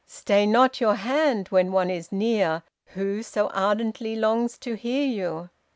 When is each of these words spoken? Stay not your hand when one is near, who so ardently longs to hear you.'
Stay 0.07 0.47
not 0.47 0.81
your 0.81 0.95
hand 0.95 1.49
when 1.49 1.71
one 1.71 1.91
is 1.91 2.11
near, 2.11 2.63
who 2.95 3.21
so 3.21 3.49
ardently 3.49 4.15
longs 4.15 4.57
to 4.57 4.73
hear 4.73 5.05
you.' 5.05 5.51